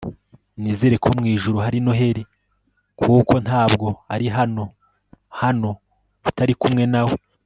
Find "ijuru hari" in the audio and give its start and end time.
1.33-1.77